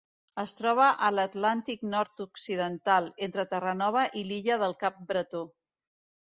Es 0.43 0.53
troba 0.61 0.87
a 1.07 1.09
l'Atlàntic 1.17 1.83
nord-occidental: 1.91 3.11
entre 3.29 3.47
Terranova 3.53 4.09
i 4.23 4.27
l'illa 4.33 4.61
del 4.67 4.77
Cap 4.85 5.01
Bretó. 5.15 5.47